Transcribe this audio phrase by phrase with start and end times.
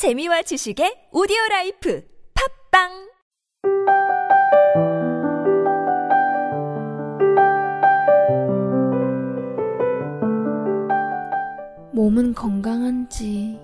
[0.00, 2.02] 재미와 지식의 오디오 라이프
[2.72, 2.88] 팝빵!
[11.92, 13.60] 몸은 건강한지,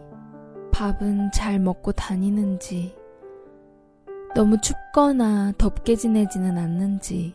[0.72, 2.94] 밥은 잘 먹고 다니는지,
[4.34, 7.34] 너무 춥거나 덥게 지내지는 않는지,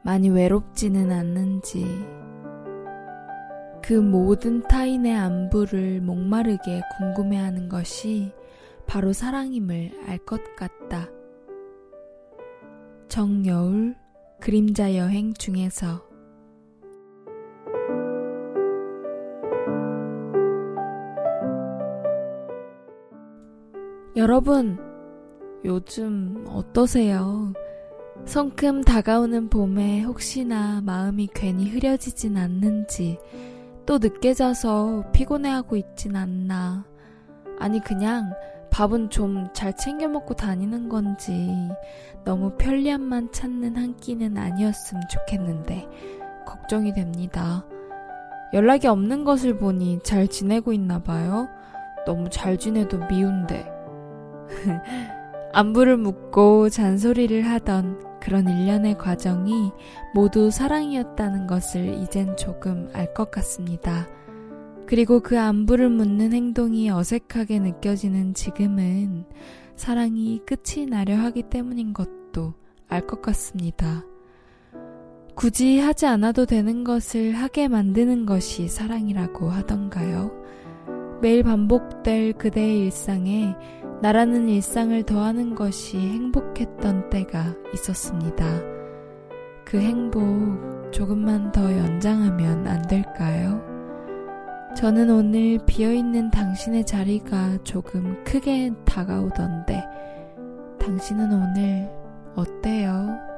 [0.00, 1.84] 많이 외롭지는 않는지,
[3.82, 8.32] 그 모든 타인의 안부를 목마르게 궁금해하는 것이
[8.86, 11.08] 바로 사랑임을 알 것 같다.
[13.08, 13.96] 정여울
[14.40, 16.02] 그림자 여행 중에서
[24.16, 24.78] 여러분,
[25.64, 27.52] 요즘 어떠세요?
[28.26, 33.18] 성큼 다가오는 봄에 혹시나 마음이 괜히 흐려지진 않는지,
[33.86, 36.84] 또 늦게 자서 피곤해하고 있진 않나.
[37.58, 38.32] 아니, 그냥
[38.70, 41.50] 밥은 좀 잘 챙겨 먹고 다니는 건지,
[42.24, 45.86] 너무 편리함만 찾는 한 끼는 아니었으면 좋겠는데,
[46.46, 47.64] 걱정이 됩니다.
[48.54, 51.48] 연락이 없는 것을 보니 잘 지내고 있나 봐요.
[52.06, 53.70] 너무 잘 지내도 미운데.
[55.52, 59.72] 안부를 묻고 잔소리를 하던 그런 일련의 과정이
[60.14, 64.06] 모두 사랑이었다는 것을 이젠 조금 알 것 같습니다.
[64.86, 69.24] 그리고 그 안부를 묻는 행동이 어색하게 느껴지는 지금은
[69.74, 72.54] 사랑이 끝이 나려 하기 때문인 것도
[72.88, 74.04] 알 것 같습니다.
[75.34, 80.30] 굳이 하지 않아도 되는 것을 하게 만드는 것이 사랑이라고 하던가요?
[81.20, 83.56] 매일 반복될 그대의 일상에
[84.02, 88.44] 나라는 일상을 더하는 것이 행복했던 때가 있었습니다.
[89.64, 93.62] 그 행복 조금만 더 연장하면 안 될까요?
[94.76, 99.84] 저는 오늘 비어있는 당신의 자리가 조금 크게 다가오던데,
[100.80, 101.88] 당신은 오늘
[102.34, 103.31] 어때요?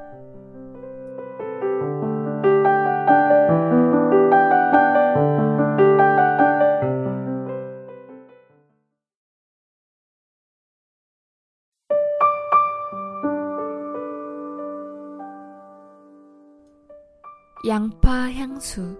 [17.66, 18.98] 양파 향수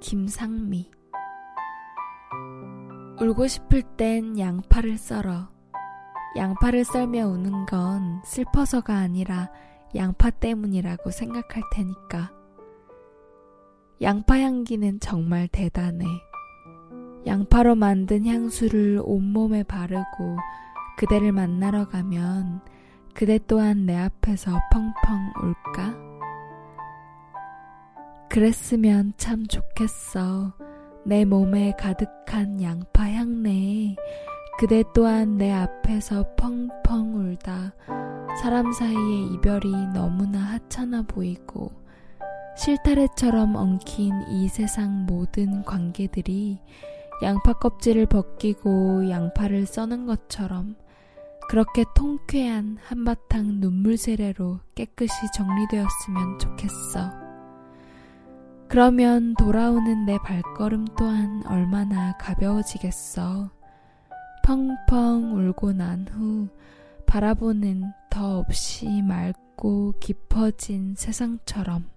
[0.00, 0.90] 김상미.
[3.20, 5.48] 울고 싶을 땐 양파를 썰어.
[6.36, 9.52] 양파를 썰며 우는 건 슬퍼서가 아니라
[9.94, 12.32] 양파 때문이라고 생각할 테니까.
[14.02, 16.06] 양파 향기는 정말 대단해.
[17.24, 20.38] 양파로 만든 향수를 온몸에 바르고
[20.96, 22.62] 그대를 만나러 가면
[23.14, 26.07] 그대 또한 내 앞에서 펑펑 울까?
[28.30, 30.52] 그랬으면 참 좋겠어.
[31.04, 33.96] 내 몸에 가득한 양파 향내에
[34.58, 37.72] 그대 또한 내 앞에서 펑펑 울다
[38.42, 41.72] 사람 사이의 이별이 너무나 하찮아 보이고
[42.56, 46.60] 실타래처럼 엉킨 이 세상 모든 관계들이
[47.22, 50.76] 양파 껍질을 벗기고 양파를 써는 것처럼
[51.48, 57.27] 그렇게 통쾌한 한바탕 눈물 세례로 깨끗이 정리되었으면 좋겠어.
[58.68, 63.50] 그러면 돌아오는 내 발걸음 또한 얼마나 가벼워지겠어.
[64.44, 66.48] 펑펑 울고 난 후
[67.06, 71.88] 바라보는 더 없이 맑고 깊어진 세상처럼.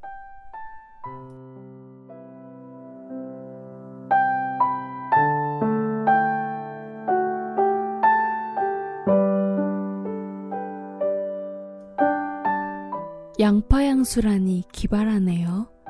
[13.40, 15.81] 양파 향수라니 기발하네요.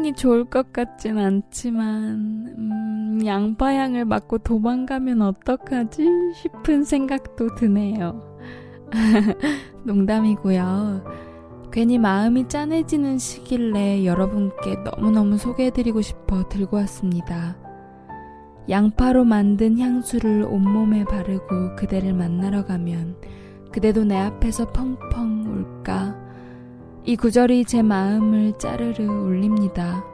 [0.00, 6.32] 향이 좋을 것 같진 않지만, 음, 양파 향을 맡고 도망가면 어떡하지?
[6.34, 8.38] 싶은 생각도 드네요.
[9.84, 11.04] 농담이고요.
[11.70, 17.58] 괜히 마음이 짠해지는 시길래 여러분께 너무너무 소개해드리고 싶어 들고 왔습니다.
[18.70, 23.16] 양파로 만든 향수를 온몸에 바르고 그대를 만나러 가면
[23.70, 26.09] 그대도 내 앞에서 펑펑 울까?
[27.04, 30.04] 이 구절이 제 마음을 짜르르 울립니다.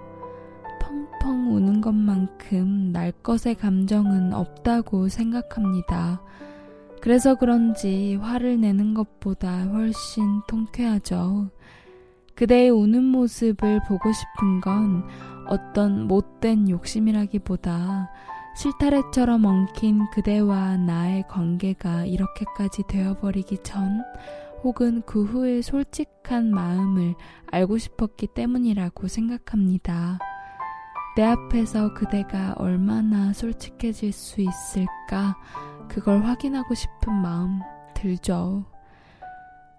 [0.80, 6.22] 펑펑 우는 것만큼 날 것의 감정은 없다고 생각합니다.
[7.00, 11.50] 그래서 그런지 화를 내는 것보다 훨씬 통쾌하죠.
[12.36, 15.04] 그대의 우는 모습을 보고 싶은 건
[15.48, 18.10] 어떤 못된 욕심이라기보다
[18.56, 24.02] 실타래처럼 엉킨 그대와 나의 관계가 이렇게까지 되어버리기 전
[24.64, 27.14] 혹은 그 후의 솔직한 마음을
[27.50, 30.18] 알고 싶었기 때문이라고 생각합니다.
[31.16, 35.36] 내 앞에서 그대가 얼마나 솔직해질 수 있을까,
[35.88, 37.60] 그걸 확인하고 싶은 마음
[37.94, 38.66] 들죠.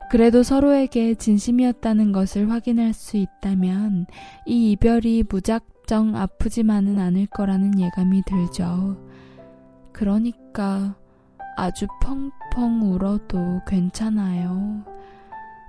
[0.09, 4.05] 그래도 서로에게 진심이었다는 것을 확인할 수 있다면
[4.45, 8.97] 이 이별이 무작정 아프지만은 않을 거라는 예감이 들죠.
[9.91, 10.95] 그러니까
[11.57, 14.85] 아주 펑펑 울어도 괜찮아요.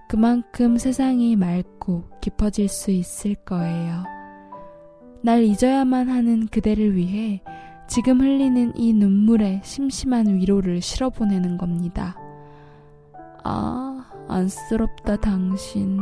[0.07, 4.05] 그만큼 세상이 맑고 깊어질 수 있을 거예요.
[5.23, 7.43] 날 잊어야만 하는 그대를 위해
[7.89, 12.17] 지금 흘리는 이 눈물에 심심한 위로를 실어보내는 겁니다.
[13.43, 15.99] 아, 안쓰럽다, 당신.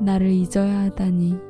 [0.00, 1.47] 나를 잊어야 하다니.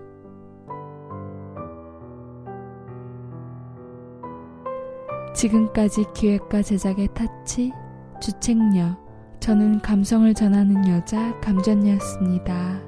[5.39, 7.71] 지금까지 기획과 제작의 타치,
[8.21, 8.97] 주책녀,
[9.39, 12.88] 저는 감성을 전하는 여자 감전이었습니다.